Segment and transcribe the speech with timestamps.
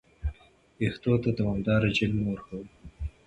[0.77, 2.63] ویښتو ته دوامداره جیل مه ورکوه.